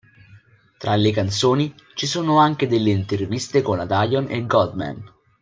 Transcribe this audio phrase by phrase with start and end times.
[0.79, 5.11] Tra le canzoni, ci sono anche delle interviste con la Dion e Goldman.